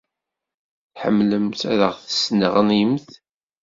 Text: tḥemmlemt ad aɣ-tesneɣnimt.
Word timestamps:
tḥemmlemt 0.93 1.61
ad 1.73 1.79
aɣ-tesneɣnimt. 1.89 3.09